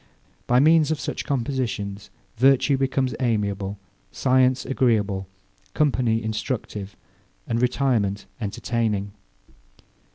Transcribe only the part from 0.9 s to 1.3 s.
such